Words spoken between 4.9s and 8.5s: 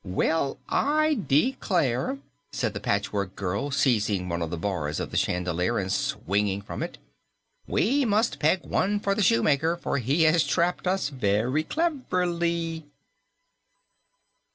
of the chandelier and swinging from it, "we must